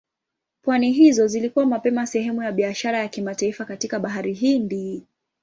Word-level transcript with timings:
Pwani 0.61 0.91
hizo 0.91 1.27
zilikuwa 1.27 1.65
mapema 1.65 2.07
sehemu 2.07 2.43
ya 2.43 2.51
biashara 2.51 2.99
ya 2.99 3.07
kimataifa 3.07 3.65
katika 3.65 3.99
Bahari 3.99 4.33
Hindi. 4.33 5.05